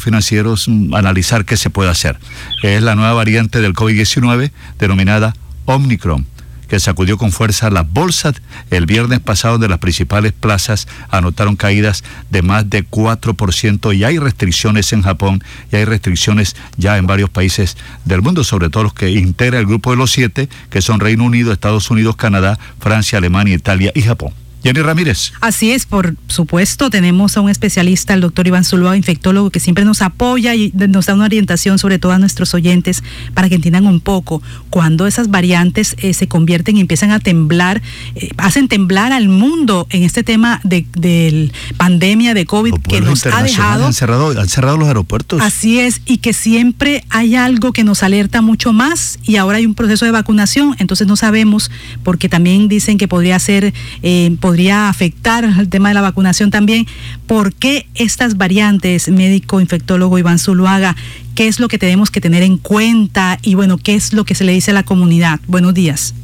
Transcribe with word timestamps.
financieros 0.00 0.68
mm, 0.68 0.94
analizar 0.94 1.44
qué 1.44 1.56
se 1.56 1.70
puede 1.70 1.90
hacer. 1.90 2.20
Es 2.62 2.82
la 2.84 2.94
nueva 2.94 3.14
variante 3.14 3.60
del 3.60 3.74
COVID-19 3.74 4.52
denominada 4.78 5.34
Omicron 5.64 6.24
que 6.68 6.78
sacudió 6.78 7.18
con 7.18 7.32
fuerza 7.32 7.68
las 7.70 7.90
bolsas 7.90 8.34
el 8.70 8.86
viernes 8.86 9.18
pasado 9.20 9.58
de 9.58 9.68
las 9.68 9.78
principales 9.78 10.32
plazas 10.32 10.86
anotaron 11.10 11.56
caídas 11.56 12.04
de 12.30 12.42
más 12.42 12.70
de 12.70 12.86
4% 12.86 13.96
y 13.96 14.04
hay 14.04 14.18
restricciones 14.18 14.92
en 14.92 15.02
Japón 15.02 15.42
y 15.72 15.76
hay 15.76 15.84
restricciones 15.84 16.54
ya 16.76 16.96
en 16.96 17.06
varios 17.06 17.30
países 17.30 17.76
del 18.04 18.22
mundo, 18.22 18.44
sobre 18.44 18.70
todo 18.70 18.84
los 18.84 18.94
que 18.94 19.10
integra 19.10 19.58
el 19.58 19.66
grupo 19.66 19.90
de 19.90 19.96
los 19.96 20.12
siete, 20.12 20.48
que 20.70 20.80
son 20.80 21.00
Reino 21.00 21.24
Unido, 21.24 21.52
Estados 21.52 21.90
Unidos, 21.90 22.14
Canadá, 22.16 22.58
Francia, 22.78 23.18
Alemania, 23.18 23.54
Italia 23.54 23.90
y 23.96 24.02
Japón. 24.02 24.32
Jenny 24.62 24.80
Ramírez. 24.80 25.32
Así 25.40 25.70
es, 25.70 25.86
por 25.86 26.16
supuesto, 26.26 26.90
tenemos 26.90 27.36
a 27.36 27.40
un 27.40 27.48
especialista, 27.48 28.14
el 28.14 28.20
doctor 28.20 28.46
Iván 28.46 28.64
Zuluaga, 28.64 28.96
infectólogo, 28.96 29.50
que 29.50 29.60
siempre 29.60 29.84
nos 29.84 30.02
apoya 30.02 30.54
y 30.54 30.72
nos 30.74 31.06
da 31.06 31.14
una 31.14 31.26
orientación 31.26 31.78
sobre 31.78 31.98
todo 31.98 32.12
a 32.12 32.18
nuestros 32.18 32.54
oyentes 32.54 33.02
para 33.34 33.48
que 33.48 33.54
entiendan 33.54 33.86
un 33.86 34.00
poco 34.00 34.42
cuando 34.70 35.06
esas 35.06 35.30
variantes 35.30 35.94
eh, 35.98 36.12
se 36.12 36.26
convierten 36.26 36.76
y 36.76 36.80
empiezan 36.80 37.12
a 37.12 37.20
temblar, 37.20 37.82
eh, 38.16 38.30
hacen 38.36 38.68
temblar 38.68 39.12
al 39.12 39.28
mundo 39.28 39.86
en 39.90 40.02
este 40.02 40.24
tema 40.24 40.60
de, 40.64 41.50
pandemia 41.76 42.34
de 42.34 42.44
COVID 42.44 42.74
que 42.88 43.00
nos 43.00 43.24
ha 43.26 43.42
dejado. 43.42 43.86
Han 43.86 43.94
cerrado, 43.94 44.38
han 44.38 44.48
cerrado 44.48 44.76
los 44.76 44.88
aeropuertos. 44.88 45.40
Así 45.40 45.78
es, 45.78 46.00
y 46.04 46.18
que 46.18 46.32
siempre 46.32 47.04
hay 47.10 47.36
algo 47.36 47.72
que 47.72 47.84
nos 47.84 48.02
alerta 48.02 48.42
mucho 48.42 48.72
más 48.72 49.18
y 49.22 49.36
ahora 49.36 49.58
hay 49.58 49.66
un 49.66 49.74
proceso 49.74 50.04
de 50.04 50.10
vacunación, 50.10 50.74
entonces 50.78 51.06
no 51.06 51.16
sabemos, 51.16 51.70
porque 52.02 52.28
también 52.28 52.68
dicen 52.68 52.98
que 52.98 53.06
podría 53.06 53.38
ser... 53.38 53.72
Eh, 54.02 54.36
podría 54.48 54.88
afectar 54.88 55.44
el 55.44 55.68
tema 55.68 55.88
de 55.90 55.94
la 55.94 56.00
vacunación 56.00 56.50
también. 56.50 56.86
¿Por 57.26 57.52
qué 57.52 57.84
estas 57.94 58.38
variantes, 58.38 59.10
médico 59.10 59.60
infectólogo 59.60 60.18
Iván 60.18 60.38
Zuluaga? 60.38 60.96
¿Qué 61.34 61.48
es 61.48 61.60
lo 61.60 61.68
que 61.68 61.76
tenemos 61.76 62.10
que 62.10 62.22
tener 62.22 62.42
en 62.42 62.56
cuenta? 62.56 63.36
Y 63.42 63.56
bueno, 63.56 63.76
¿qué 63.76 63.94
es 63.94 64.14
lo 64.14 64.24
que 64.24 64.34
se 64.34 64.44
le 64.44 64.52
dice 64.52 64.70
a 64.70 64.74
la 64.74 64.84
comunidad? 64.84 65.38
Buenos 65.48 65.74
días. 65.74 66.14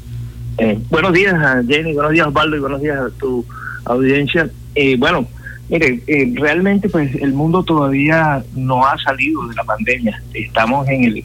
Eh, 0.57 0.79
buenos 0.89 1.13
días, 1.13 1.35
Jenny. 1.69 1.93
Buenos 1.93 2.13
días, 2.13 2.27
Osvaldo. 2.27 2.57
Y 2.57 2.61
buenos 2.61 2.81
días 2.81 2.99
a 2.99 3.11
tu 3.11 3.45
audiencia. 3.85 4.49
Eh, 4.75 4.97
bueno, 4.97 5.29
mire, 5.69 6.03
eh, 6.07 6.33
realmente 6.35 6.89
pues 6.89 7.15
el 7.17 7.35
mundo 7.35 7.63
todavía 7.63 8.43
no 8.57 8.87
ha 8.87 8.97
salido 9.05 9.47
de 9.49 9.55
la 9.55 9.65
pandemia. 9.65 10.23
Estamos 10.33 10.89
en 10.89 11.05
el, 11.05 11.25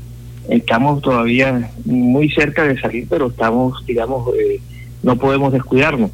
estamos 0.49 1.01
todavía 1.01 1.71
muy 1.85 2.29
cerca 2.29 2.63
de 2.65 2.77
salir, 2.77 3.07
pero 3.09 3.27
estamos, 3.27 3.85
digamos, 3.85 4.27
no 5.01 5.15
podemos 5.15 5.53
descuidarnos. 5.53 6.11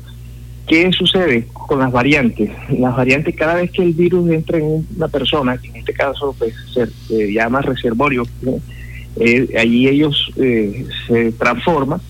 ¿Qué 0.68 0.92
sucede 0.92 1.48
con 1.54 1.80
las 1.80 1.92
variantes? 1.92 2.50
Las 2.70 2.96
variantes, 2.96 3.36
cada 3.36 3.56
vez 3.56 3.70
que 3.70 3.84
el 3.84 3.94
virus 3.94 4.30
entra 4.32 4.58
en 4.58 4.86
una 4.96 5.08
persona, 5.08 5.58
que 5.58 5.68
en 5.68 5.76
este 5.76 5.94
caso 5.94 6.36
pues, 6.38 6.56
se, 6.74 7.32
llama 7.32 7.62
reservorio, 7.62 8.24
eh, 9.18 9.48
allí 9.60 9.88
ellos 9.88 10.32
eh, 10.38 10.88
se 11.08 11.32
transforman, 11.34 12.02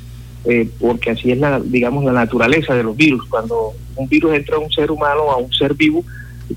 eh, 0.46 0.70
porque 0.80 1.12
así 1.12 1.32
es 1.32 1.38
la, 1.38 1.60
digamos, 1.60 2.06
la 2.06 2.14
naturaleza 2.14 2.74
de 2.76 2.84
los 2.84 2.96
virus. 2.96 3.26
Cuando 3.26 3.74
un 3.98 4.08
virus 4.08 4.34
entra 4.34 4.56
a 4.56 4.60
un 4.60 4.72
ser 4.72 4.90
humano, 4.90 5.32
a 5.32 5.38
un 5.38 5.52
ser 5.52 5.74
vivo, 5.74 6.04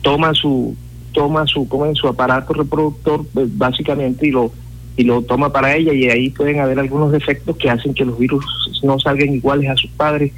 toma 0.02 0.34
su 0.34 0.77
toma 1.12 1.46
su 1.46 1.66
como 1.66 1.92
su 1.94 2.06
aparato 2.06 2.52
reproductor 2.52 3.24
básicamente 3.33 4.27
y 4.27 4.30
lo 4.30 4.52
y 4.96 5.05
lo 5.05 5.22
toma 5.22 5.50
para 5.50 5.74
ella 5.74 5.92
y 5.92 6.05
ahí 6.10 6.30
pueden 6.30 6.60
haber 6.60 6.78
algunos 6.78 7.10
defectos 7.10 7.56
que 7.56 7.70
hacen 7.70 7.94
que 7.94 8.05
los 8.05 8.18
virus 8.18 8.44
no 8.83 8.98
salgan 9.00 9.33
iguales 9.33 9.70
a 9.70 9.77
sus 9.77 9.90
padres 9.92 10.33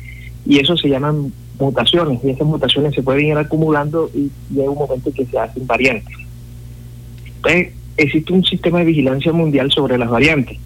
y 0.46 0.58
eso 0.58 0.76
se 0.76 0.88
llaman 0.88 1.32
mutaciones 1.60 2.20
y 2.24 2.30
esas 2.30 2.46
mutaciones 2.46 2.94
se 2.94 3.02
pueden 3.02 3.26
ir 3.26 3.36
acumulando 3.36 4.10
y 4.14 4.30
llega 4.52 4.70
un 4.70 4.78
momento 4.78 5.12
que 5.12 5.26
se 5.26 5.38
hacen 5.38 5.66
variantes. 5.66 6.16
Entonces, 7.36 7.72
existe 7.96 8.32
un 8.32 8.44
sistema 8.44 8.80
de 8.80 8.86
vigilancia 8.86 9.32
mundial 9.32 9.70
sobre 9.70 9.98
las 9.98 10.10
variantes. 10.10 10.58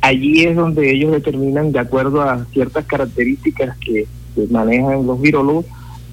Allí 0.00 0.44
es 0.44 0.56
donde 0.56 0.90
ellos 0.90 1.12
determinan, 1.12 1.72
de 1.72 1.78
acuerdo 1.78 2.22
a 2.22 2.44
ciertas 2.52 2.84
características 2.84 3.76
que, 3.78 4.06
manejan 4.50 5.06
los 5.06 5.20
virólogos, 5.20 5.64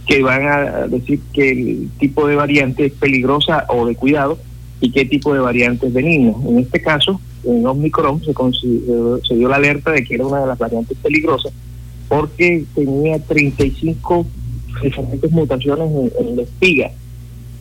que 0.05 0.21
van 0.21 0.47
a 0.47 0.87
decir 0.87 1.19
que 1.33 1.49
el 1.49 1.89
tipo 1.99 2.27
de 2.27 2.35
variante 2.35 2.85
es 2.85 2.93
peligrosa 2.93 3.65
o 3.67 3.87
de 3.87 3.95
cuidado 3.95 4.37
y 4.79 4.91
qué 4.91 5.05
tipo 5.05 5.33
de 5.33 5.39
variante 5.39 5.87
es 5.87 5.93
benigno. 5.93 6.39
En 6.47 6.59
este 6.59 6.81
caso, 6.81 7.19
en 7.43 7.65
Omicron 7.65 8.21
se, 8.23 8.31
se 9.27 9.35
dio 9.35 9.49
la 9.49 9.55
alerta 9.55 9.91
de 9.91 10.03
que 10.03 10.13
era 10.13 10.27
una 10.27 10.41
de 10.41 10.47
las 10.47 10.59
variantes 10.59 10.95
peligrosas 10.99 11.51
porque 12.11 12.65
tenía 12.75 13.19
35 13.19 14.25
diferentes 14.83 15.31
mutaciones 15.31 16.11
en, 16.19 16.35
la 16.35 16.41
espiga. 16.41 16.91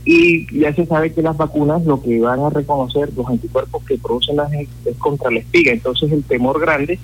Y 0.05 0.59
ya 0.59 0.75
se 0.75 0.87
sabe 0.87 1.13
que 1.13 1.23
las 1.23 1.37
vacunas 1.37 1.85
lo 1.85 2.03
que 2.03 2.19
van 2.19 2.41
a 2.41 2.51
reconocer, 2.51 3.11
los 3.17 3.29
anticuerpos 3.29 3.85
que 3.85 3.97
producen 3.97 4.35
las 4.35 4.53
es 4.53 4.67
contra 4.99 5.31
la 5.31 5.39
espiga. 5.39 5.71
Entonces 5.71 6.11
el 6.11 6.25
temor 6.25 6.61
grande 6.61 6.99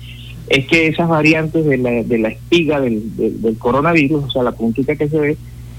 es 0.49 0.67
que 0.67 0.87
esas 0.87 1.07
variantes 1.07 1.63
de 1.65 1.77
la, 1.77 1.91
de 2.03 2.17
la 2.17 2.27
espiga 2.27 2.81
del, 2.81 3.55
coronavirus, 3.57 4.25
o 4.25 4.29
sea, 4.29 4.43
la 4.43 4.51
puntita 4.51 4.97
que 4.97 5.07
se 5.07 5.17
ve, 5.17 5.37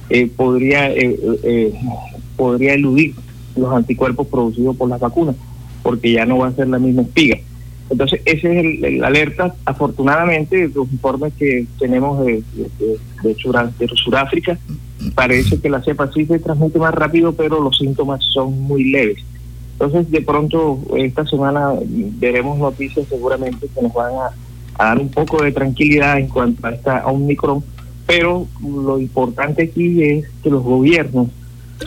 eh, 0.09 0.27
podría, 0.27 0.91
eh, 0.91 1.21
eh, 1.43 1.75
podría 2.39 2.73
eludir 2.73 3.15
los 3.57 3.75
anticuerpos 3.75 4.27
producidos 4.29 4.75
por 4.75 4.89
las 4.89 5.01
vacunas, 5.01 5.37
porque 5.83 6.13
ya 6.13 6.25
no 6.25 6.39
va 6.39 6.47
a 6.47 6.53
ser 6.53 6.69
la 6.69 6.79
misma 6.79 7.03
espiga. 7.03 7.37
Entonces, 7.91 8.21
ese 8.25 8.61
es 8.61 8.85
el, 8.85 9.05
alerta. 9.05 9.55
Afortunadamente, 9.65 10.69
los 10.75 10.91
informes 10.93 11.33
que 11.39 11.67
tenemos 11.79 12.25
de, 12.25 12.43
de, 13.23 13.35
Sudáfrica, 13.95 14.59
parece 15.15 15.61
que 15.61 15.71
la 15.71 15.83
cepa 15.83 16.11
sí 16.13 16.27
se 16.27 16.39
transmite 16.39 16.79
más 16.79 16.95
rápido, 16.95 17.33
pero 17.33 17.61
los 17.63 17.79
síntomas 17.79 18.23
son 18.25 18.61
muy 18.63 18.85
leves. 18.85 19.19
Entonces, 19.73 20.11
de 20.11 20.23
pronto, 20.23 20.81
esta 20.97 21.25
semana 21.25 21.73
veremos 21.87 22.59
noticias 22.59 23.07
seguramente 23.09 23.69
que 23.75 23.83
nos 23.83 23.93
van 23.93 24.13
a, 24.15 24.31
dar 24.77 24.99
un 24.99 25.09
poco 25.09 25.43
de 25.43 25.51
tranquilidad 25.51 26.19
en 26.19 26.29
cuanto 26.29 26.67
a 26.67 26.71
esta 26.71 27.07
Omicron, 27.07 27.65
pero 28.07 28.47
lo 28.63 29.01
importante 29.01 29.65
aquí 29.65 30.03
es 30.03 30.27
que 30.43 30.51
los 30.51 30.63
gobiernos 30.63 31.29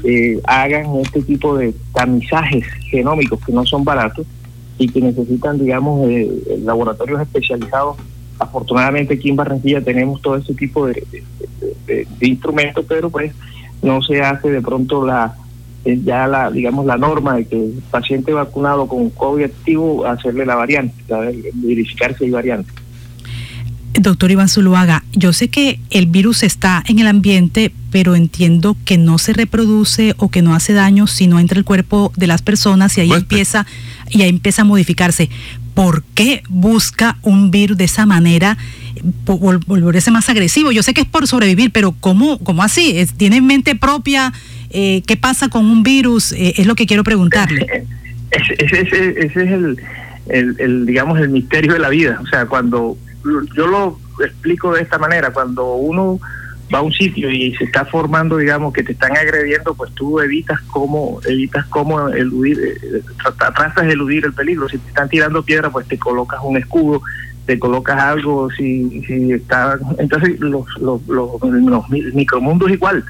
eh, 0.04 0.42
hagan 0.44 0.96
este 0.98 1.22
tipo 1.22 1.58
de 1.58 1.74
tamizajes 1.94 2.66
genómicos 2.90 3.40
que 3.46 3.54
no 3.54 3.66
son 3.66 3.86
baratos 3.86 4.26
y 4.82 4.90
que 4.90 5.00
necesitan, 5.00 5.60
digamos, 5.60 6.10
eh, 6.10 6.60
laboratorios 6.64 7.22
especializados. 7.22 7.98
Afortunadamente 8.40 9.14
aquí 9.14 9.30
en 9.30 9.36
Barranquilla 9.36 9.82
tenemos 9.82 10.22
todo 10.22 10.36
ese 10.38 10.56
tipo 10.56 10.88
de, 10.88 11.04
instrumentos, 12.22 12.84
pero 12.88 13.10
pues 13.12 13.34
no 13.84 14.02
se 14.02 14.22
hace 14.22 14.50
de 14.50 14.62
pronto 14.62 15.06
la 15.06 15.36
eh, 15.86 16.00
ya 16.04 16.28
la 16.28 16.50
digamos 16.50 16.86
la 16.86 16.98
norma 16.98 17.36
de 17.36 17.46
que 17.46 17.56
el 17.56 17.84
paciente 17.92 18.34
vacunado 18.34 18.88
con 18.88 19.10
COVID 19.10 19.44
activo 19.44 20.06
hacerle 20.06 20.46
la 20.46 20.56
variante, 20.56 20.96
verificar 21.56 22.18
si 22.18 22.26
hay 22.26 22.32
variante. 22.32 22.72
Doctor 23.94 24.32
Iván 24.32 24.48
Zuluaga, 24.48 25.04
yo 25.12 25.34
sé 25.34 25.50
que 25.50 25.80
el 25.90 26.06
virus 26.06 26.44
está 26.44 26.82
en 26.88 27.00
el 27.00 27.08
ambiente, 27.08 27.74
pero 27.92 28.16
entiendo 28.16 28.78
que 28.86 28.98
no 28.98 29.18
se 29.18 29.34
reproduce 29.34 30.14
o 30.18 30.30
que 30.30 30.42
no 30.42 30.56
hace 30.56 30.74
daño 30.74 31.08
si 31.08 31.28
no 31.28 31.40
entra 31.40 31.58
el 31.58 31.66
cuerpo 31.66 32.14
de 32.16 32.28
las 32.28 32.42
personas 32.42 32.98
y 32.98 33.02
ahí 33.02 33.12
empieza 33.12 33.66
y 34.10 34.22
ahí 34.22 34.30
empieza 34.30 34.62
a 34.62 34.66
modificarse. 34.66 35.30
¿Por 35.74 36.04
qué 36.16 36.42
busca 36.48 37.18
un 37.22 37.52
virus 37.52 37.78
de 37.78 37.84
esa 37.86 38.06
manera 38.06 38.58
volverse 39.26 40.10
más 40.10 40.30
agresivo? 40.30 40.72
Yo 40.72 40.84
sé 40.84 40.94
que 40.94 41.02
es 41.02 41.08
por 41.08 41.28
sobrevivir, 41.28 41.72
pero 41.72 41.92
¿cómo, 41.92 42.40
cómo 42.40 42.64
así? 42.64 43.06
¿Tiene 43.18 43.42
mente 43.42 43.76
propia? 43.76 44.32
Eh, 44.70 45.02
¿Qué 45.06 45.18
pasa 45.18 45.50
con 45.50 45.66
un 45.66 45.84
virus? 45.84 46.32
Eh, 46.32 46.54
es 46.58 46.66
lo 46.66 46.76
que 46.76 46.86
quiero 46.86 47.04
preguntarle. 47.04 47.86
Ese, 48.32 48.54
es 49.26 49.36
el, 49.36 49.78
el, 50.30 50.86
digamos, 50.86 51.20
el 51.20 51.30
misterio 51.30 51.74
de 51.74 51.80
la 51.80 51.90
vida. 51.90 52.20
O 52.24 52.28
sea, 52.28 52.46
cuando 52.46 52.98
yo 53.56 53.68
lo 53.68 53.98
explico 54.24 54.74
de 54.74 54.82
esta 54.82 54.98
manera, 54.98 55.32
cuando 55.32 55.76
uno 55.76 56.20
va 56.74 56.80
a 56.80 56.82
un 56.82 56.94
sitio 56.94 57.30
y 57.30 57.54
se 57.56 57.66
está 57.66 57.86
formando, 57.86 58.38
digamos, 58.38 58.74
que 58.74 58.84
te 58.84 58.94
están 58.94 59.16
agrediendo, 59.18 59.74
pues 59.74 59.92
tú 59.94 60.20
evitas 60.20 60.60
cómo, 60.62 61.20
evitas 61.28 61.66
cómo 61.68 62.08
eludir, 62.10 62.60
eh, 62.60 63.02
tratas 63.38 63.86
de 63.86 63.94
eludir 63.94 64.26
el 64.26 64.34
peligro. 64.34 64.70
Si 64.70 64.78
te 64.78 64.88
están 64.88 65.10
tirando 65.10 65.44
piedra, 65.44 65.70
pues 65.70 65.88
te 65.88 65.98
colocas 65.98 66.40
un 66.44 66.58
escudo, 66.58 67.02
te 67.46 67.60
colocas 67.60 68.00
algo, 68.00 68.50
si, 68.52 69.04
si 69.06 69.34
está, 69.34 69.78
entonces 69.98 70.40
los, 70.40 70.66
los, 70.80 71.06
los, 71.08 71.42
los 71.42 71.90
micromundos 71.90 72.72
igual. 72.72 73.04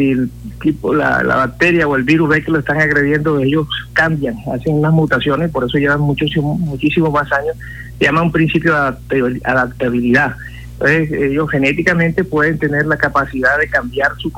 Si 0.00 0.12
el 0.12 0.30
tipo, 0.62 0.94
la, 0.94 1.22
bacteria 1.22 1.86
o 1.86 1.94
el 1.94 2.04
virus 2.04 2.30
ve 2.30 2.42
que 2.42 2.50
lo 2.50 2.60
están 2.60 2.80
agrediendo, 2.80 3.38
ellos 3.38 3.68
cambian, 3.92 4.34
hacen 4.50 4.76
unas 4.76 4.94
mutaciones, 4.94 5.50
por 5.50 5.64
eso 5.64 5.76
llevan 5.76 6.00
muchísimo, 6.00 6.56
muchísimos 6.56 7.12
más 7.12 7.30
años 7.32 7.54
se 7.98 8.06
llama 8.06 8.22
un 8.22 8.32
principio 8.32 8.72
de 9.10 9.40
adaptabilidad. 9.44 10.34
Entonces, 10.72 11.12
ellos 11.12 11.50
genéticamente 11.50 12.24
pueden 12.24 12.58
tener 12.58 12.86
la 12.86 12.96
capacidad 12.96 13.58
de 13.58 13.68
cambiar 13.68 14.12
su, 14.16 14.32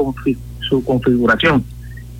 su 0.69 0.85
configuración. 0.85 1.63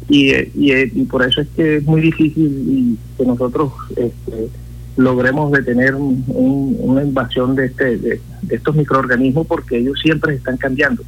Y, 0.09 0.33
y, 0.55 1.05
por 1.07 1.27
eso 1.27 1.41
es 1.41 1.49
que 1.57 1.79
es 1.79 1.85
muy 1.85 2.01
difícil 2.01 2.97
que 3.19 3.27
nosotros 3.27 3.73
este, 3.97 4.51
logremos 4.97 5.51
detener 5.51 5.97
una 5.97 7.03
invasión 7.03 7.57
de, 7.57 7.67
este, 7.67 7.97
de, 7.97 8.21
estos 8.51 8.77
microorganismos 8.77 9.45
porque 9.49 9.79
ellos 9.79 9.99
siempre 10.01 10.37
están 10.37 10.57
cambiando. 10.59 11.03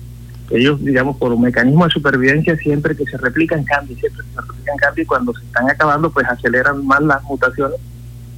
Ellos, 0.51 0.83
digamos, 0.85 1.17
por 1.17 1.33
un 1.33 1.43
mecanismo 1.43 1.85
de 1.85 1.91
supervivencia, 1.91 2.57
siempre 2.57 2.97
que 2.97 3.05
se 3.05 3.17
replican 3.17 3.65
cambios, 3.65 3.99
siempre 3.99 4.25
que 4.25 4.35
se 4.35 4.41
replican 4.41 4.77
cambios, 4.77 5.05
y 5.05 5.07
cuando 5.07 5.35
se 5.35 5.45
están 5.45 5.71
acabando, 5.71 6.11
pues 6.11 6.27
aceleran 6.27 6.87
más 6.87 7.01
las 7.03 7.23
mutaciones 7.25 7.79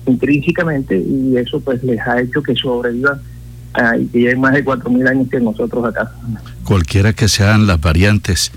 intrínsecamente 0.07 0.97
y 0.97 1.37
eso 1.37 1.59
pues 1.61 1.83
les 1.83 2.01
ha 2.01 2.21
hecho 2.21 2.43
que 2.43 2.55
sobrevivan. 2.55 3.21
Ah, 3.75 3.95
y 3.99 4.07
que 4.07 4.23
ya 4.23 4.31
hay 4.31 4.37
más 4.37 4.55
de 4.55 4.65
4.000 4.65 5.07
años 5.07 5.29
que 5.31 5.39
nosotros 5.39 5.85
acá. 5.85 6.11
Cualquiera 6.65 7.13
que 7.13 7.29
sean 7.29 7.67
las 7.67 7.79
variantes, 7.79 8.51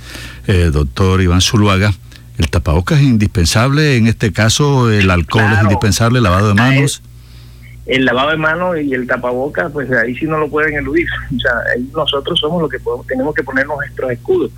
eh, 0.47 0.69
doctor 0.71 1.21
Iván 1.21 1.41
Zuluaga, 1.41 1.91
el 2.37 2.49
tapabocas 2.49 2.99
es 2.99 3.05
indispensable, 3.05 3.97
en 3.97 4.07
este 4.07 4.31
caso 4.31 4.89
el 4.89 5.11
alcohol 5.11 5.51
es 5.51 5.63
indispensable, 5.63 6.19
el 6.19 6.23
lavado 6.23 6.49
de 6.49 6.53
manos 6.53 7.01
el 7.89 8.05
lavado 8.05 8.29
de 8.29 8.37
manos 8.37 8.77
y 8.79 8.93
el 8.93 9.07
tapaboca, 9.07 9.69
pues 9.69 9.91
ahí 9.91 10.15
sí 10.15 10.25
no 10.25 10.37
lo 10.37 10.47
pueden 10.47 10.75
eludir. 10.75 11.07
O 11.35 11.39
sea, 11.39 11.51
ahí 11.75 11.89
nosotros 11.93 12.39
somos 12.39 12.61
los 12.61 12.69
que 12.69 12.79
podemos, 12.79 13.07
tenemos 13.07 13.33
que 13.33 13.43
poner 13.43 13.65
nuestros 13.65 14.11
escudos. 14.11 14.51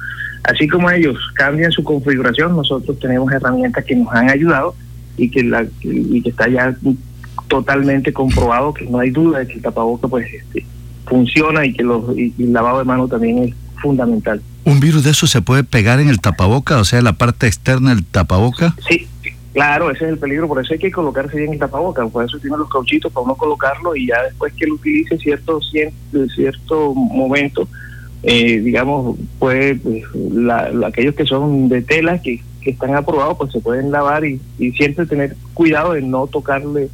Así 0.44 0.68
como 0.68 0.90
ellos 0.90 1.18
cambian 1.36 1.72
su 1.72 1.84
configuración, 1.84 2.56
nosotros 2.56 3.00
tenemos 3.00 3.32
herramientas 3.32 3.86
que 3.86 3.96
nos 3.96 4.12
han 4.14 4.30
ayudado 4.30 4.76
y 5.18 5.30
que, 5.30 5.44
la, 5.44 5.66
y 5.82 6.22
que 6.22 6.30
está 6.30 6.48
ya 6.50 6.76
totalmente 7.48 8.12
comprobado 8.12 8.74
que 8.74 8.86
no 8.86 9.00
hay 9.00 9.12
duda 9.12 9.40
de 9.40 9.48
que 9.48 9.54
el 9.54 9.62
tapaboca 9.62 10.08
pues 10.08 10.28
este, 10.34 10.66
funciona 11.06 11.66
y 11.66 11.74
que 11.74 11.84
los, 11.84 12.18
y, 12.18 12.34
el 12.40 12.54
lavado 12.54 12.80
de 12.80 12.86
manos 12.86 13.10
también 13.10 13.40
es 13.40 13.54
fundamental. 13.82 14.42
¿Un 14.64 14.80
virus 14.80 15.04
de 15.04 15.12
eso 15.12 15.28
se 15.28 15.42
puede 15.42 15.64
pegar 15.64 16.00
en 16.00 16.10
el 16.10 16.20
tapaboca, 16.20 16.78
o 16.78 16.86
sea, 16.86 17.02
la 17.02 17.14
parte 17.14 17.48
externa 17.48 17.94
del 17.94 18.04
tapaboca? 18.04 18.76
Sí, 18.88 19.08
Claro, 19.54 19.92
ese 19.92 20.06
es 20.06 20.12
el 20.12 20.18
peligro, 20.18 20.48
por 20.48 20.64
eso 20.64 20.74
hay 20.74 20.80
que 20.80 20.92
colocarse 20.92 21.38
bien 21.38 21.54
el 21.54 21.60
tapabocas, 21.60 22.10
por 22.10 22.24
eso 22.24 22.40
tiene 22.40 22.58
los 22.58 22.70
cauchitos 22.70 23.12
para 23.12 23.26
uno 23.26 23.36
colocarlo 23.36 23.96
y 23.96 24.08
ya 24.08 24.24
después 24.24 24.54
que 24.54 24.66
lo 24.66 24.76
utilice 24.76 25.18
cierto 25.18 25.60
cierto 25.62 26.94
momento, 26.94 27.68
eh, 28.24 28.60
digamos, 28.62 29.18
pues, 29.40 29.78
aquellos 30.86 31.16
que 31.16 31.26
son 31.26 31.68
de 31.68 31.82
tela, 31.82 32.22
que, 32.22 32.42
están 32.64 32.94
aprobados, 32.96 33.38
pues 33.40 33.52
se 33.52 33.60
pueden 33.60 33.90
lavar 33.90 34.24
y, 34.24 34.40
y 34.60 34.72
siempre 34.74 35.08
tener 35.08 35.36
cuidado 35.56 35.94
de 35.94 36.04
no 36.04 36.28
tocarle, 36.28 36.90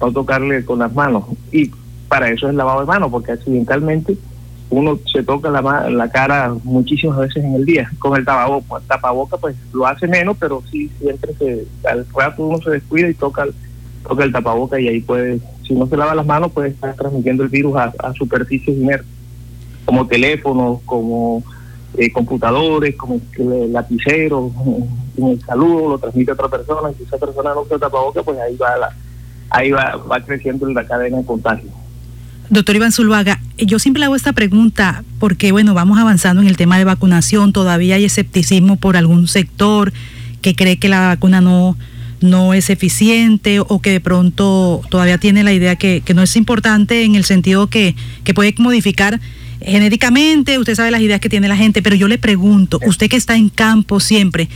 no 0.00 0.10
tocarle 0.12 0.64
con 0.64 0.78
las 0.78 0.94
manos. 0.94 1.24
Y 1.52 1.70
para 2.08 2.30
eso 2.30 2.48
es 2.48 2.54
lavado 2.54 2.80
de 2.80 2.86
manos, 2.86 3.10
porque 3.10 3.32
accidentalmente 3.32 4.16
uno 4.70 4.98
se 5.12 5.22
toca 5.24 5.50
la, 5.50 6.08
cara 6.10 6.54
muchísimas 6.62 7.18
veces 7.18 7.44
en 7.44 7.54
el 7.56 7.64
día. 7.64 7.90
Con 7.98 8.16
el 8.16 8.24
tapaboca, 8.24 8.80
tapaboca 8.86 9.36
pues 9.36 9.56
lo 9.72 9.86
hace 9.86 10.06
menos, 10.06 10.36
pero 10.38 10.62
sí 10.70 10.88
siempre 11.00 11.34
se, 11.34 11.66
al 11.88 12.06
rato 12.14 12.46
uno 12.46 12.62
se 12.62 12.70
descuida 12.70 13.08
y 13.08 13.14
toca 13.14 13.42
el, 13.42 13.54
toca 14.06 14.24
el 14.24 14.32
tapaboca 14.32 14.80
y 14.80 14.86
ahí 14.86 15.00
puede, 15.00 15.40
si 15.66 15.74
no 15.74 15.86
se 15.88 15.96
lava 15.96 16.14
las 16.14 16.26
manos, 16.26 16.52
puede 16.52 16.68
estar 16.68 16.94
transmitiendo 16.94 17.42
el 17.42 17.48
virus 17.48 17.76
a, 17.76 17.92
superficies 18.14 18.78
inertes, 18.78 19.08
como 19.84 20.06
teléfonos, 20.06 20.78
como 20.86 21.42
eh, 21.98 22.12
computadores, 22.12 22.94
como 22.94 23.20
lapiceros, 23.36 24.52
en 25.16 25.26
el 25.26 25.40
saludo 25.40 25.90
lo 25.90 25.98
transmite 25.98 26.30
a 26.30 26.34
otra 26.34 26.48
persona, 26.48 26.92
y 26.92 26.94
si 26.94 27.02
esa 27.02 27.18
persona 27.18 27.54
no 27.54 27.62
usa 27.62 27.78
tapaboca, 27.78 28.22
pues 28.22 28.38
ahí 28.38 28.56
va 28.56 28.76
la, 28.76 28.96
ahí 29.50 29.72
va, 29.72 29.96
va 29.96 30.20
creciendo 30.20 30.68
la 30.68 30.86
cadena 30.86 31.18
de 31.18 31.24
contagio. 31.24 31.70
Doctor 32.50 32.74
Iván 32.74 32.90
Zuluaga, 32.90 33.40
yo 33.58 33.78
siempre 33.78 34.02
hago 34.02 34.16
esta 34.16 34.32
pregunta 34.32 35.04
porque, 35.20 35.52
bueno, 35.52 35.72
vamos 35.72 36.00
avanzando 36.00 36.42
en 36.42 36.48
el 36.48 36.56
tema 36.56 36.78
de 36.78 36.84
vacunación, 36.84 37.52
todavía 37.52 37.94
hay 37.94 38.04
escepticismo 38.04 38.74
por 38.74 38.96
algún 38.96 39.28
sector 39.28 39.92
que 40.42 40.56
cree 40.56 40.76
que 40.76 40.88
la 40.88 41.06
vacuna 41.06 41.40
no, 41.40 41.76
no 42.20 42.52
es 42.52 42.68
eficiente 42.68 43.60
o 43.60 43.80
que 43.80 43.92
de 43.92 44.00
pronto 44.00 44.82
todavía 44.90 45.16
tiene 45.18 45.44
la 45.44 45.52
idea 45.52 45.76
que, 45.76 46.02
no 46.12 46.22
es 46.22 46.34
importante 46.34 47.04
en 47.04 47.14
el 47.14 47.24
sentido 47.24 47.68
que, 47.68 47.94
que 48.24 48.34
puede 48.34 48.52
modificar 48.58 49.20
genéticamente, 49.60 50.58
usted 50.58 50.74
sabe 50.74 50.90
las 50.90 51.02
ideas 51.02 51.20
que 51.20 51.28
tiene 51.28 51.46
la 51.46 51.56
gente, 51.56 51.82
pero 51.82 51.94
yo 51.94 52.08
le 52.08 52.18
pregunto, 52.18 52.80
usted 52.84 53.08
que 53.08 53.16
está 53.16 53.36
en 53.36 53.48
campo 53.48 54.00
siempre, 54.00 54.48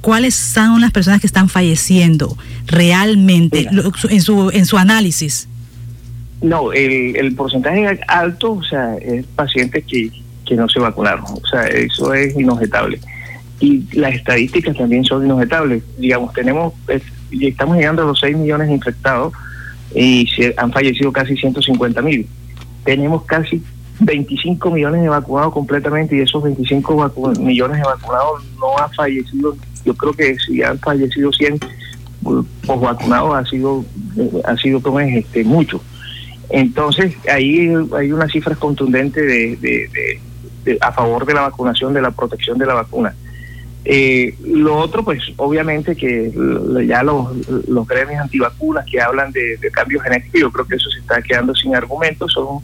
¿cuáles 0.00 0.34
son 0.34 0.80
las 0.80 0.90
personas 0.90 1.20
que 1.20 1.28
están 1.28 1.48
falleciendo 1.48 2.36
realmente 2.66 3.68
en 4.10 4.22
su, 4.22 4.50
en 4.50 4.66
su 4.66 4.76
análisis? 4.76 5.46
No, 6.42 6.72
el, 6.72 7.16
el 7.16 7.34
porcentaje 7.34 8.00
alto, 8.08 8.52
o 8.52 8.62
sea, 8.64 8.96
es 8.96 9.24
pacientes 9.26 9.84
que, 9.84 10.10
que 10.44 10.56
no 10.56 10.68
se 10.68 10.80
vacunaron. 10.80 11.24
O 11.24 11.46
sea, 11.48 11.62
eso 11.66 12.12
es 12.14 12.36
inobjetable. 12.36 13.00
Y 13.60 13.84
las 13.96 14.14
estadísticas 14.14 14.76
también 14.76 15.04
son 15.04 15.24
inobjetables. 15.24 15.84
Digamos, 15.98 16.32
tenemos, 16.32 16.74
estamos 17.30 17.76
llegando 17.76 18.02
a 18.02 18.06
los 18.06 18.18
6 18.18 18.36
millones 18.36 18.68
de 18.68 18.74
infectados 18.74 19.32
y 19.94 20.26
se 20.34 20.52
han 20.56 20.72
fallecido 20.72 21.12
casi 21.12 21.36
150 21.36 22.02
mil. 22.02 22.26
Tenemos 22.84 23.22
casi 23.24 23.62
25 24.00 24.70
millones 24.70 25.02
de 25.02 25.08
vacunados 25.08 25.52
completamente 25.52 26.16
y 26.16 26.20
esos 26.20 26.42
25 26.42 27.12
millones 27.38 27.76
de 27.76 27.84
vacunados 27.84 28.42
no 28.58 28.76
han 28.82 28.90
fallecido. 28.92 29.56
Yo 29.84 29.94
creo 29.94 30.12
que 30.12 30.36
si 30.40 30.60
han 30.62 30.78
fallecido 30.80 31.32
100 31.32 31.60
pues 32.22 32.80
vacunados 32.80 33.34
ha 33.34 33.44
sido 33.48 33.84
ha 34.44 34.56
sido 34.56 34.80
este, 35.00 35.44
mucho. 35.44 35.80
Entonces, 36.52 37.14
ahí 37.30 37.72
hay 37.96 38.12
unas 38.12 38.30
cifras 38.30 38.58
contundentes 38.58 39.26
de, 39.26 40.20
a 40.82 40.92
favor 40.92 41.24
de 41.24 41.32
la 41.32 41.40
vacunación, 41.40 41.94
de 41.94 42.02
la 42.02 42.10
protección 42.10 42.58
de 42.58 42.66
la 42.66 42.74
vacuna. 42.74 43.14
Eh, 43.86 44.36
lo 44.44 44.76
otro, 44.76 45.02
pues 45.02 45.22
obviamente 45.38 45.96
que 45.96 46.30
ya 46.86 47.02
los, 47.02 47.48
los 47.66 47.88
gremios 47.88 48.20
antivacunas 48.20 48.84
que 48.84 49.00
hablan 49.00 49.32
de, 49.32 49.58
cambios 49.72 50.02
genéticos, 50.02 50.40
yo 50.42 50.52
creo 50.52 50.66
que 50.66 50.76
eso 50.76 50.90
se 50.90 51.00
está 51.00 51.22
quedando 51.22 51.54
sin 51.54 51.74
argumentos, 51.74 52.30
son, 52.30 52.58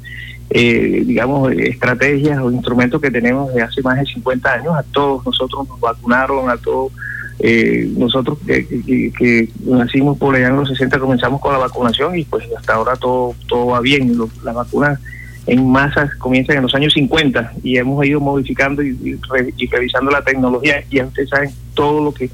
eh, 0.50 1.02
digamos, 1.06 1.50
estrategias 1.52 2.38
o 2.40 2.52
instrumentos 2.52 3.00
que 3.00 3.10
tenemos 3.10 3.54
de 3.54 3.62
hace 3.62 3.80
más 3.80 3.98
de 3.98 4.04
50 4.04 4.52
años. 4.52 4.76
A 4.76 4.82
todos 4.82 5.24
nosotros 5.24 5.66
nos 5.66 5.80
vacunaron, 5.80 6.50
a 6.50 6.58
todos 6.58 6.92
eh, 7.40 7.88
nosotros 7.96 8.38
que, 8.46 9.48
nacimos 9.64 10.18
por 10.18 10.34
allá 10.34 10.48
en 10.48 10.56
los 10.56 10.68
60 10.68 10.98
comenzamos 10.98 11.40
con 11.40 11.52
la 11.52 11.58
vacunación 11.58 12.18
y 12.18 12.24
pues 12.24 12.44
hasta 12.56 12.74
ahora 12.74 12.96
todo 12.96 13.34
todo 13.46 13.66
va 13.66 13.80
bien. 13.80 14.18
las 14.42 14.54
vacunas 14.54 14.98
en 15.46 15.70
masas 15.70 16.14
comienzan 16.16 16.56
en 16.56 16.62
los 16.62 16.74
años 16.74 16.92
50 16.94 17.54
y 17.62 17.78
hemos 17.78 18.04
ido 18.04 18.20
modificando 18.20 18.82
y, 18.82 19.18
revisando 19.70 20.10
la 20.10 20.22
tecnología 20.22 20.84
y 20.90 21.00
ustedes 21.00 21.30
saben 21.30 21.50
todo 21.74 22.04
lo 22.04 22.12
que 22.12 22.28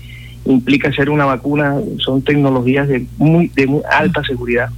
implica 0.46 0.88
hacer 0.88 1.10
una 1.10 1.26
vacuna 1.26 1.76
son 1.98 2.22
tecnologías 2.22 2.88
de 2.88 3.06
muy 3.18 3.48
de 3.48 3.66
muy 3.66 3.82
alta 3.90 4.22
seguridad. 4.24 4.70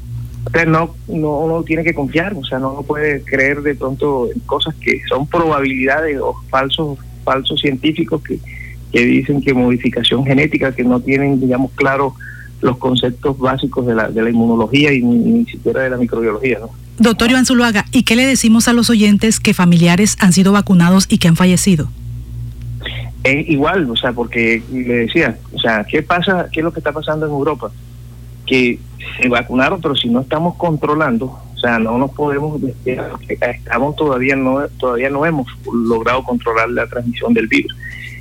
Usted 0.44 0.66
no, 0.66 0.94
no 1.08 1.38
uno 1.40 1.62
tiene 1.64 1.82
que 1.82 1.94
confiar, 1.94 2.34
o 2.34 2.44
sea, 2.44 2.58
no 2.58 2.82
puede 2.82 3.22
creer 3.22 3.62
de 3.62 3.74
pronto 3.74 4.28
en 4.32 4.40
cosas 4.40 4.74
que 4.76 5.00
son 5.08 5.26
probabilidades 5.26 6.18
o 6.20 6.34
falsos 6.50 6.98
falsos 7.24 7.60
científicos 7.60 8.22
que 8.22 8.38
que 8.96 9.04
dicen 9.04 9.42
que 9.42 9.52
modificación 9.52 10.24
genética, 10.24 10.74
que 10.74 10.82
no 10.82 11.00
tienen, 11.00 11.38
digamos, 11.38 11.70
claro 11.72 12.14
los 12.62 12.78
conceptos 12.78 13.38
básicos 13.38 13.86
de 13.86 13.94
la, 13.94 14.08
de 14.08 14.22
la 14.22 14.30
inmunología 14.30 14.90
y 14.90 15.02
ni, 15.02 15.44
siquiera 15.44 15.82
de 15.82 15.90
la 15.90 15.98
microbiología. 15.98 16.60
¿no? 16.60 16.70
Doctor 16.98 17.30
Iván 17.30 17.44
Zuluaga, 17.44 17.84
¿y 17.92 18.04
qué 18.04 18.16
le 18.16 18.24
decimos 18.24 18.68
a 18.68 18.72
los 18.72 18.88
oyentes 18.88 19.38
que 19.38 19.52
familiares 19.52 20.16
han 20.18 20.32
sido 20.32 20.52
vacunados 20.52 21.04
y 21.10 21.18
que 21.18 21.28
han 21.28 21.36
fallecido? 21.36 21.90
Es 23.22 23.46
igual, 23.50 23.90
o 23.90 23.96
sea, 23.96 24.14
porque 24.14 24.62
le 24.72 24.94
decía, 24.94 25.36
o 25.52 25.58
sea, 25.58 25.84
¿qué 25.84 26.00
pasa? 26.00 26.48
¿Qué 26.50 26.60
es 26.60 26.64
lo 26.64 26.72
que 26.72 26.80
está 26.80 26.92
pasando 26.92 27.26
en 27.26 27.32
Europa? 27.32 27.70
Que 28.46 28.78
se 29.20 29.28
vacunaron, 29.28 29.78
pero 29.82 29.94
si 29.94 30.08
no 30.08 30.22
estamos 30.22 30.54
controlando, 30.56 31.26
o 31.26 31.58
sea, 31.58 31.78
no 31.78 31.98
nos 31.98 32.12
podemos, 32.12 32.62
estamos 33.28 33.94
todavía 33.94 34.36
no 34.36 34.66
todavía 34.78 35.10
no 35.10 35.26
hemos 35.26 35.48
logrado 35.70 36.22
controlar 36.24 36.70
la 36.70 36.86
transmisión 36.86 37.34
del 37.34 37.46
virus 37.46 37.76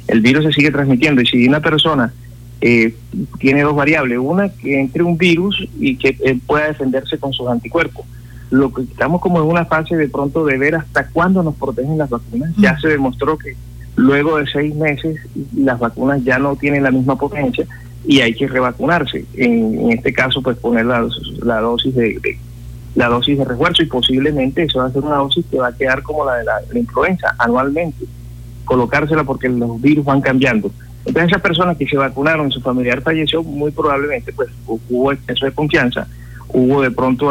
el 0.08 0.22
virus 0.22 0.46
se 0.46 0.54
sigue 0.54 0.72
transmitiendo. 0.72 1.22
Y 1.22 1.26
si 1.26 1.48
una 1.48 1.60
persona 1.60 2.14
eh, 2.62 2.96
tiene 3.40 3.64
dos 3.64 3.76
variables, 3.76 4.18
una 4.20 4.50
que 4.50 4.80
entre 4.80 5.04
un 5.04 5.18
virus 5.18 5.68
y 5.80 5.98
que 5.98 6.18
eh, 6.24 6.40
pueda 6.46 6.68
defenderse 6.68 7.18
con 7.18 7.34
sus 7.34 7.48
anticuerpos. 7.48 8.06
Lo 8.50 8.72
que 8.72 8.84
estamos 8.84 9.22
como 9.22 9.40
en 9.40 9.46
una 9.50 9.66
fase 9.66 9.96
de 9.96 10.08
pronto 10.08 10.46
de 10.46 10.58
ver 10.58 10.76
hasta 10.76 11.08
cuándo 11.10 11.44
nos 11.44 11.56
protegen 11.56 11.98
las 11.98 12.10
vacunas. 12.10 12.54
Ya 12.58 12.74
mm. 12.74 12.80
se 12.80 12.88
demostró 12.88 13.38
que 13.38 13.56
luego 13.96 14.38
de 14.38 14.48
seis 14.48 14.74
meses 14.76 15.20
las 15.56 15.80
vacunas 15.80 16.24
ya 16.24 16.40
no 16.40 16.56
tienen 16.56 16.84
la 16.84 16.92
misma 16.92 17.18
potencia 17.18 17.66
y 18.08 18.22
hay 18.22 18.34
que 18.34 18.48
revacunarse. 18.48 19.26
En, 19.36 19.92
este 19.92 20.14
caso, 20.14 20.42
pues 20.42 20.58
poner 20.58 20.86
la, 20.86 21.02
dosis 21.60 21.96
de, 21.96 22.38
la 22.96 23.08
dosis 23.08 23.38
de 23.38 23.46
refuerzo 23.46 23.84
y 23.84 23.88
posiblemente 23.88 24.64
eso 24.64 24.80
va 24.80 24.86
a 24.86 24.92
ser 24.92 25.04
una 25.04 25.18
dosis 25.18 25.46
que 25.50 25.58
va 25.58 25.68
a 25.68 25.76
quedar 25.76 26.04
como 26.04 26.24
la 26.24 26.36
de 26.38 26.46
la 26.46 26.62
influenza 26.74 27.36
anualmente 27.38 28.06
colocársela 28.66 29.24
porque 29.24 29.50
los 29.50 29.82
virus 29.82 30.06
van 30.06 30.22
cambiando. 30.22 30.72
Entonces 31.06 31.32
esas 31.32 31.42
personas 31.42 31.78
que 31.78 31.88
se 31.88 31.98
vacunaron, 31.98 32.52
su 32.52 32.62
familiar 32.62 33.02
falleció, 33.02 33.44
muy 33.44 33.72
probablemente 33.72 34.34
pues 34.34 34.50
hubo 34.68 35.12
exceso 35.12 35.46
de 35.46 35.52
confianza, 35.52 36.08
hubo 36.50 36.82
de 36.82 36.92
pronto 36.92 37.30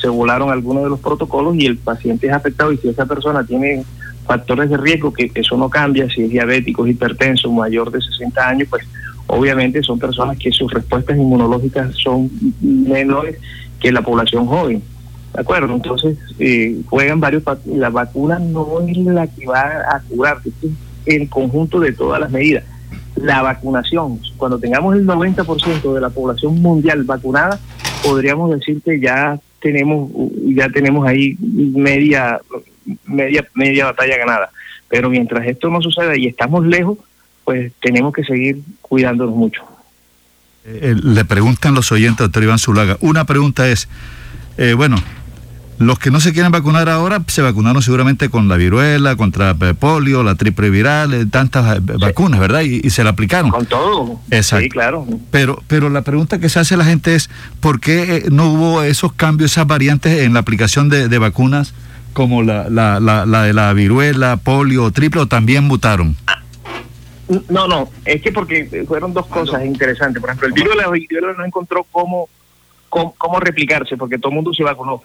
se 0.00 0.08
volaron 0.08 0.50
algunos 0.50 0.82
de 0.82 0.90
los 0.90 1.00
protocolos 1.00 1.54
y 1.56 1.66
el 1.66 1.78
paciente 1.78 2.26
es 2.26 2.32
afectado 2.32 2.72
y 2.72 2.76
si 2.78 2.88
esa 2.88 3.06
persona 3.06 3.44
tiene 3.44 3.84
factores 4.26 4.68
de 4.68 4.76
riesgo 4.76 5.12
que 5.12 5.30
eso 5.34 5.56
no 5.56 5.70
cambia, 5.70 6.08
si 6.10 6.22
es 6.22 6.30
diabético, 6.30 6.86
hipertenso, 6.86 7.50
mayor 7.50 7.90
de 7.90 8.00
60 8.00 8.48
años, 8.48 8.68
pues 8.68 8.86
obviamente 9.26 9.82
son 9.82 9.98
personas 9.98 10.36
que 10.36 10.50
sus 10.50 10.72
respuestas 10.72 11.16
inmunológicas 11.16 11.94
son 11.94 12.30
menores 12.60 13.38
que 13.80 13.92
la 13.92 14.02
población 14.02 14.46
joven. 14.46 14.82
¿De 15.34 15.40
acuerdo? 15.40 15.74
Entonces, 15.74 16.18
eh, 16.38 16.80
juegan 16.86 17.20
varios. 17.20 17.42
La 17.66 17.90
vacuna 17.90 18.38
no 18.38 18.80
es 18.86 18.96
la 18.98 19.26
que 19.26 19.46
va 19.46 19.62
a 19.92 20.00
curar, 20.08 20.38
es 20.44 20.70
el 21.06 21.28
conjunto 21.28 21.80
de 21.80 21.92
todas 21.92 22.20
las 22.20 22.30
medidas. 22.30 22.64
La 23.16 23.42
vacunación, 23.42 24.20
cuando 24.36 24.58
tengamos 24.58 24.94
el 24.94 25.06
90% 25.06 25.94
de 25.94 26.00
la 26.00 26.10
población 26.10 26.60
mundial 26.60 27.04
vacunada, 27.04 27.58
podríamos 28.02 28.50
decir 28.50 28.80
que 28.82 29.00
ya 29.00 29.38
tenemos 29.60 30.10
ya 30.46 30.68
tenemos 30.68 31.06
ahí 31.06 31.36
media 31.40 32.40
media 33.04 33.46
media 33.54 33.86
batalla 33.86 34.16
ganada. 34.16 34.50
Pero 34.88 35.10
mientras 35.10 35.46
esto 35.46 35.68
no 35.68 35.82
suceda 35.82 36.16
y 36.16 36.26
estamos 36.26 36.66
lejos, 36.66 36.98
pues 37.44 37.72
tenemos 37.80 38.12
que 38.12 38.24
seguir 38.24 38.60
cuidándonos 38.80 39.34
mucho. 39.34 39.62
Eh, 40.64 40.94
le 41.02 41.24
preguntan 41.24 41.74
los 41.74 41.92
oyentes, 41.92 42.18
doctor 42.18 42.42
Iván 42.42 42.58
Zulaga. 42.58 42.96
Una 43.00 43.24
pregunta 43.24 43.68
es, 43.68 43.88
eh, 44.56 44.74
bueno, 44.74 44.96
los 45.78 45.98
que 45.98 46.10
no 46.10 46.20
se 46.20 46.32
quieren 46.32 46.50
vacunar 46.50 46.88
ahora 46.88 47.22
se 47.26 47.40
vacunaron 47.42 47.82
seguramente 47.82 48.28
con 48.28 48.48
la 48.48 48.56
viruela, 48.56 49.16
contra 49.16 49.54
polio, 49.54 50.22
la 50.22 50.34
triple 50.34 50.70
viral, 50.70 51.14
eh, 51.14 51.26
tantas 51.26 51.84
vacunas, 51.84 52.40
¿verdad? 52.40 52.62
Y, 52.62 52.88
se 52.90 53.04
la 53.04 53.10
aplicaron. 53.10 53.50
Con 53.50 53.66
todo. 53.66 54.20
Exacto. 54.30 54.64
Sí, 54.64 54.68
claro. 54.68 55.06
Pero, 55.30 55.62
pero 55.68 55.88
la 55.90 56.02
pregunta 56.02 56.38
que 56.38 56.48
se 56.48 56.58
hace 56.58 56.76
la 56.76 56.84
gente 56.84 57.14
es, 57.14 57.30
¿por 57.60 57.80
qué 57.80 58.24
no 58.30 58.52
hubo 58.52 58.82
esos 58.82 59.12
cambios, 59.12 59.52
esas 59.52 59.66
variantes 59.66 60.20
en 60.20 60.34
la 60.34 60.40
aplicación 60.40 60.88
de, 60.88 61.18
vacunas 61.18 61.74
como 62.12 62.42
la, 62.42 62.68
la, 62.68 62.98
la, 63.00 63.42
de 63.42 63.52
la 63.52 63.72
viruela, 63.72 64.36
polio, 64.36 64.90
triple, 64.90 65.20
o 65.20 65.26
también 65.26 65.64
mutaron? 65.64 66.16
No, 67.48 67.68
no, 67.68 67.90
es 68.04 68.22
que 68.22 68.32
porque 68.32 68.84
fueron 68.86 69.12
dos 69.12 69.26
cosas 69.26 69.64
interesantes. 69.64 70.20
Por 70.20 70.30
ejemplo, 70.30 70.48
el 70.48 70.54
virus 70.54 70.74
de 70.74 70.82
la 70.82 70.90
viruela 70.90 71.34
no 71.36 71.44
encontró 71.44 71.84
cómo, 71.92 72.28
cómo, 72.88 73.38
replicarse 73.38 73.96
porque 73.96 74.18
todo 74.18 74.30
el 74.30 74.36
mundo 74.36 74.54
se 74.54 74.64
vacunó. 74.64 75.02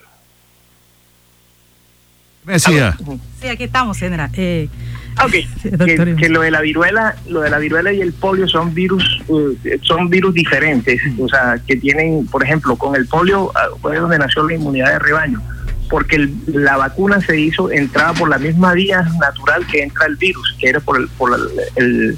Me 2.45 2.53
decía. 2.53 2.97
Sí, 3.41 3.47
aquí 3.47 3.63
estamos, 3.63 3.97
general. 3.97 4.29
Eh, 4.33 4.69
ah, 5.15 5.25
ok, 5.25 5.31
que, 6.17 6.29
lo 6.29 6.41
de 6.41 6.51
la 6.51 6.61
viruela, 6.61 7.15
lo 7.27 7.41
de 7.41 7.49
la 7.49 7.57
viruela 7.57 7.93
y 7.93 8.01
el 8.01 8.13
polio 8.13 8.47
son 8.47 8.73
virus, 8.73 9.21
eh, 9.63 9.79
son 9.81 10.09
virus 10.09 10.33
diferentes, 10.33 11.01
o 11.19 11.27
sea, 11.29 11.59
que 11.65 11.77
tienen, 11.77 12.27
por 12.27 12.43
ejemplo, 12.43 12.75
con 12.75 12.95
el 12.95 13.07
polio 13.07 13.51
ah, 13.55 13.67
fue 13.81 13.97
donde 13.97 14.17
nació 14.17 14.47
la 14.47 14.55
inmunidad 14.55 14.91
de 14.91 14.99
rebaño 14.99 15.41
porque 15.89 16.27
la 16.47 16.77
vacuna 16.77 17.21
se 17.21 17.39
hizo, 17.39 17.69
entraba 17.71 18.13
por 18.13 18.27
la 18.27 18.39
misma 18.39 18.73
vía 18.73 19.03
natural 19.19 19.63
que 19.67 19.83
entra 19.83 20.07
el 20.07 20.15
virus, 20.15 20.55
que 20.59 20.69
era 20.69 20.79
por, 20.79 20.99
el, 20.99 21.07
por, 21.09 21.39
el, 21.75 22.17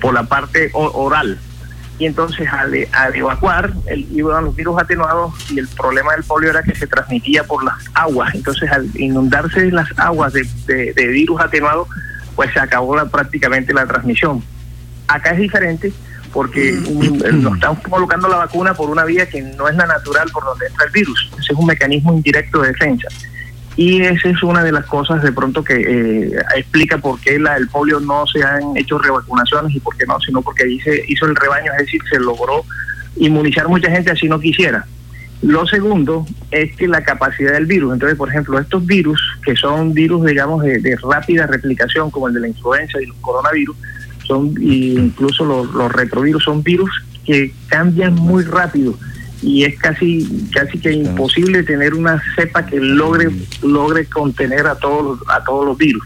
por 0.00 0.14
la 0.14 0.22
parte 0.22 0.70
oral. 0.72 1.36
Y 1.98 2.06
entonces 2.06 2.48
al, 2.52 2.74
evacuar, 3.14 3.72
el, 3.86 4.06
iban 4.12 4.44
los 4.44 4.54
virus 4.54 4.80
atenuados 4.80 5.34
y 5.50 5.58
el 5.58 5.66
problema 5.68 6.12
del 6.12 6.22
polio 6.22 6.50
era 6.50 6.62
que 6.62 6.74
se 6.74 6.86
transmitía 6.86 7.42
por 7.44 7.64
las 7.64 7.74
aguas. 7.94 8.34
Entonces 8.34 8.70
al 8.70 8.88
inundarse 8.94 9.70
las 9.72 9.88
aguas 9.98 10.32
de, 10.32 10.46
de, 10.66 11.06
virus 11.08 11.40
atenuado, 11.40 11.88
pues 12.36 12.52
se 12.52 12.60
acabó 12.60 12.94
prácticamente 13.08 13.74
la 13.74 13.84
transmisión. 13.86 14.42
Acá 15.08 15.30
es 15.30 15.38
diferente 15.38 15.92
porque 16.32 16.72
mm. 16.72 17.42
nos 17.42 17.54
estamos 17.54 17.80
colocando 17.88 18.28
la 18.28 18.36
vacuna 18.36 18.74
por 18.74 18.90
una 18.90 19.04
vía 19.04 19.28
que 19.28 19.42
no 19.42 19.68
es 19.68 19.74
la 19.74 19.86
natural 19.86 20.28
por 20.32 20.44
donde 20.44 20.66
entra 20.66 20.86
el 20.86 20.92
virus. 20.92 21.30
Ese 21.32 21.52
es 21.52 21.58
un 21.58 21.66
mecanismo 21.66 22.12
indirecto 22.12 22.60
de 22.60 22.68
defensa. 22.68 23.08
Y 23.78 24.02
esa 24.02 24.30
es 24.30 24.42
una 24.42 24.64
de 24.64 24.72
las 24.72 24.86
cosas 24.86 25.22
de 25.22 25.30
pronto 25.30 25.62
que 25.62 25.76
eh, 25.76 26.32
explica 26.56 26.98
por 26.98 27.20
qué 27.20 27.38
la, 27.38 27.56
el 27.56 27.68
polio 27.68 28.00
no 28.00 28.26
se 28.26 28.42
han 28.42 28.76
hecho 28.76 28.98
revacunaciones 28.98 29.72
y 29.72 29.78
por 29.78 29.96
qué 29.96 30.04
no, 30.04 30.18
sino 30.18 30.42
porque 30.42 30.64
ahí 30.64 30.80
se 30.80 31.04
hizo 31.06 31.26
el 31.26 31.36
rebaño, 31.36 31.70
es 31.74 31.86
decir, 31.86 32.00
se 32.10 32.18
logró 32.18 32.64
inmunizar 33.18 33.68
mucha 33.68 33.88
gente 33.88 34.10
así 34.10 34.26
no 34.28 34.40
quisiera. 34.40 34.84
Lo 35.42 35.64
segundo 35.64 36.26
es 36.50 36.74
que 36.74 36.88
la 36.88 37.04
capacidad 37.04 37.52
del 37.52 37.66
virus, 37.66 37.92
entonces, 37.92 38.18
por 38.18 38.30
ejemplo, 38.30 38.58
estos 38.58 38.84
virus, 38.84 39.22
que 39.44 39.54
son 39.54 39.94
virus, 39.94 40.26
digamos, 40.26 40.64
de 40.64 40.98
rápida 41.08 41.46
replicación, 41.46 42.10
como 42.10 42.26
el 42.26 42.34
de 42.34 42.40
la 42.40 42.48
influenza 42.48 43.00
y 43.00 43.06
los 43.06 43.16
coronavirus, 43.18 43.76
son 44.26 44.54
incluso 44.60 45.44
los, 45.44 45.72
los 45.72 45.92
retrovirus 45.92 46.42
son 46.42 46.64
virus 46.64 46.90
que 47.24 47.54
cambian 47.68 48.16
muy 48.16 48.42
rápido 48.42 48.98
y 49.42 49.64
es 49.64 49.78
casi 49.78 50.48
casi 50.52 50.78
que 50.78 50.92
imposible 50.92 51.62
tener 51.62 51.94
una 51.94 52.20
cepa 52.34 52.66
que 52.66 52.78
logre 52.80 53.28
logre 53.62 54.06
contener 54.06 54.66
a 54.66 54.74
todos 54.74 55.20
a 55.28 55.42
todos 55.44 55.66
los 55.66 55.78
virus 55.78 56.02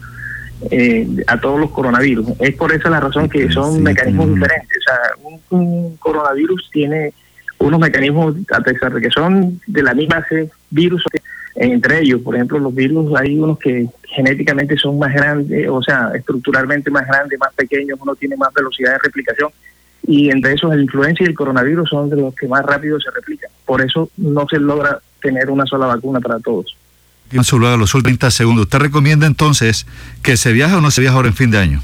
eh, 0.70 1.08
a 1.26 1.40
todos 1.40 1.58
los 1.58 1.70
coronavirus. 1.70 2.34
Es 2.38 2.54
por 2.54 2.72
esa 2.72 2.88
la 2.88 3.00
razón 3.00 3.28
que 3.28 3.50
son 3.50 3.82
mecanismos 3.82 4.32
diferentes. 4.32 4.78
O 4.78 4.82
sea 4.82 5.30
un, 5.50 5.96
coronavirus 5.96 6.70
tiene 6.72 7.12
unos 7.58 7.80
mecanismos 7.80 8.34
a 8.52 8.60
pesar 8.60 8.92
de 8.92 9.00
que 9.00 9.10
son 9.10 9.60
de 9.66 9.82
la 9.82 9.94
misma 9.94 10.24
virus 10.70 11.04
entre 11.54 12.00
ellos, 12.00 12.20
por 12.22 12.34
ejemplo, 12.34 12.58
los 12.58 12.74
virus, 12.74 13.12
hay 13.18 13.38
unos 13.38 13.58
que 13.58 13.86
genéticamente 14.04 14.76
son 14.76 14.98
más 14.98 15.12
grandes, 15.12 15.68
o 15.68 15.82
sea, 15.82 16.10
estructuralmente 16.14 16.90
más 16.90 17.06
grandes, 17.06 17.38
más 17.38 17.52
pequeños, 17.54 17.98
uno 18.00 18.14
tiene 18.14 18.36
más 18.36 18.52
velocidad 18.54 18.92
de 18.92 18.98
replicación, 18.98 19.50
y 20.06 20.30
entre 20.30 20.54
esos 20.54 20.72
el 20.72 20.82
influenza 20.82 21.22
y 21.22 21.26
el 21.26 21.34
coronavirus 21.34 21.88
son 21.88 22.10
de 22.10 22.16
los 22.16 22.34
que 22.34 22.48
más 22.48 22.64
rápido 22.64 23.00
se 23.00 23.10
replican. 23.10 23.50
Por 23.64 23.82
eso 23.82 24.10
no 24.16 24.46
se 24.48 24.58
logra 24.58 25.00
tener 25.20 25.50
una 25.50 25.64
sola 25.66 25.86
vacuna 25.86 26.20
para 26.20 26.40
todos. 26.40 26.76
Solo 27.42 27.76
los 27.76 27.94
últimos 27.94 28.18
30 28.18 28.30
segundos. 28.30 28.64
¿Usted 28.64 28.78
recomienda 28.78 29.26
entonces 29.26 29.86
que 30.22 30.36
se 30.36 30.52
viaje 30.52 30.74
o 30.74 30.80
no 30.80 30.90
se 30.90 31.00
viaje 31.00 31.16
ahora 31.16 31.28
en 31.28 31.34
fin 31.34 31.50
de 31.50 31.58
año? 31.58 31.82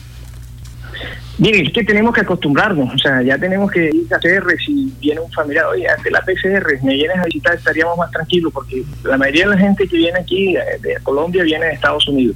Mire, 1.39 1.63
es 1.63 1.73
que 1.73 1.85
tenemos 1.85 2.13
que 2.13 2.23
acostumbrarnos, 2.23 2.93
o 2.93 2.99
sea, 2.99 3.23
ya 3.23 3.39
tenemos 3.39 3.71
que 3.71 3.91
ir 3.95 4.13
a 4.13 4.19
PCR 4.19 4.57
si 4.59 4.93
viene 5.01 5.21
un 5.21 5.31
familiar, 5.31 5.67
oye, 5.67 5.89
ante 5.89 6.11
la 6.11 6.21
PCR, 6.21 6.83
me 6.83 6.95
vienes 6.95 7.17
a 7.17 7.27
visitar, 7.27 7.55
estaríamos 7.55 7.97
más 7.97 8.11
tranquilos, 8.11 8.53
porque 8.53 8.83
la 9.05 9.17
mayoría 9.17 9.45
de 9.45 9.55
la 9.55 9.59
gente 9.59 9.87
que 9.87 9.99
viene 9.99 10.19
aquí 10.19 10.57
eh, 10.57 10.63
de 10.83 10.97
Colombia 11.05 11.45
viene 11.45 11.67
de 11.67 11.73
Estados 11.75 12.09
Unidos, 12.09 12.35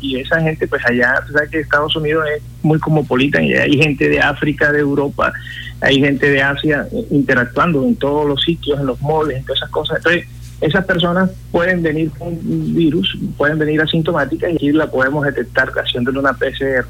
y 0.00 0.20
esa 0.20 0.40
gente, 0.40 0.68
pues 0.68 0.80
allá, 0.86 1.20
tú 1.26 1.32
sabes 1.32 1.50
que 1.50 1.58
Estados 1.58 1.96
Unidos 1.96 2.24
es 2.36 2.42
muy 2.62 2.78
cosmopolita, 2.78 3.42
y 3.42 3.52
hay 3.52 3.78
gente 3.78 4.08
de 4.08 4.20
África, 4.20 4.70
de 4.70 4.78
Europa, 4.78 5.32
hay 5.80 5.98
gente 5.98 6.30
de 6.30 6.40
Asia 6.40 6.86
eh, 6.92 7.04
interactuando 7.10 7.82
en 7.82 7.96
todos 7.96 8.28
los 8.28 8.40
sitios, 8.42 8.78
en 8.78 8.86
los 8.86 9.00
moles, 9.00 9.38
en 9.38 9.44
todas 9.44 9.58
esas 9.58 9.70
cosas. 9.70 9.96
Entonces, 9.96 10.24
esas 10.60 10.84
personas 10.84 11.30
pueden 11.50 11.82
venir 11.82 12.10
con 12.16 12.38
virus, 12.74 13.18
pueden 13.36 13.58
venir 13.58 13.82
asintomáticas 13.82 14.52
y 14.60 14.70
la 14.70 14.88
podemos 14.88 15.24
detectar 15.26 15.68
haciéndole 15.70 16.20
una 16.20 16.32
PCR 16.32 16.86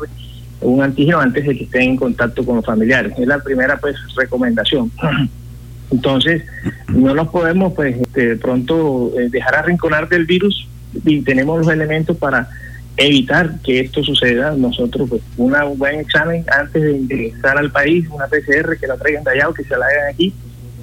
un 0.61 0.83
antígeno 0.83 1.21
antes 1.21 1.47
de 1.47 1.57
que 1.57 1.65
estén 1.65 1.83
en 1.83 1.97
contacto 1.97 2.45
con 2.45 2.57
los 2.57 2.65
familiares. 2.65 3.13
Es 3.19 3.27
la 3.27 3.39
primera 3.39 3.77
pues 3.79 3.97
recomendación. 4.17 4.91
Entonces, 5.91 6.43
no 6.89 7.15
nos 7.15 7.29
podemos 7.29 7.73
pues 7.75 7.97
este, 8.01 8.29
de 8.29 8.37
pronto 8.37 9.13
eh, 9.19 9.29
dejar 9.31 9.57
arrinconar 9.57 10.09
del 10.09 10.27
virus 10.27 10.69
y 11.05 11.23
tenemos 11.23 11.59
los 11.59 11.73
elementos 11.73 12.17
para 12.17 12.49
evitar 12.97 13.61
que 13.63 13.81
esto 13.81 14.03
suceda. 14.03 14.55
Nosotros, 14.57 15.09
pues, 15.09 15.23
un 15.37 15.55
buen 15.77 16.01
examen 16.01 16.45
antes 16.59 16.83
de 16.83 16.93
ingresar 16.93 17.59
al 17.59 17.71
país, 17.71 18.07
una 18.11 18.27
PCR 18.27 18.77
que 18.79 18.87
la 18.87 18.97
traigan 18.97 19.23
de 19.23 19.33
allá 19.33 19.49
o 19.49 19.55
que 19.55 19.63
se 19.63 19.77
la 19.77 19.87
hagan 19.87 20.15
aquí, 20.15 20.35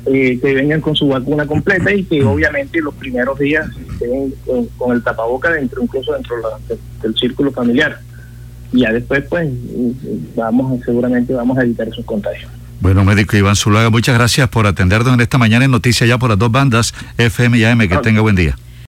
eh, 0.06 0.40
que 0.40 0.54
vengan 0.54 0.80
con 0.80 0.96
su 0.96 1.08
vacuna 1.08 1.46
completa 1.46 1.92
y 1.94 2.04
que 2.04 2.24
obviamente 2.24 2.80
los 2.80 2.94
primeros 2.96 3.38
días 3.40 3.68
estén 3.94 4.34
con, 4.78 4.96
el 4.96 5.04
tapaboca 5.04 5.52
dentro, 5.52 5.82
incluso 5.82 6.14
dentro 6.14 6.36
del 7.02 7.16
círculo 7.16 7.52
familiar 7.52 8.00
y 8.74 8.82
ya 8.82 8.92
después 8.92 9.24
pues 9.30 9.50
vamos 10.36 10.82
seguramente 10.84 11.34
vamos 11.34 11.58
a 11.58 11.64
evitar 11.64 11.88
esos 11.88 12.06
contagios. 12.06 12.52
Bueno, 12.82 13.06
médico 13.06 13.38
Iván 13.38 13.56
Zulaga, 13.56 13.90
muchas 13.90 14.16
gracias 14.16 14.50
por 14.50 14.68
atendernos 14.68 15.14
en 15.14 15.22
esta 15.22 15.38
mañana 15.38 15.64
en 15.64 15.72
Noticias 15.72 16.10
ya 16.10 16.18
por 16.18 16.30
las 16.30 16.38
dos 16.38 16.52
bandas 16.52 16.94
FM 17.18 17.58
y 17.58 17.64
AM. 17.64 17.88
Que 17.88 17.98
tenga 17.98 18.20
buen 18.20 18.36
día. 18.36 18.58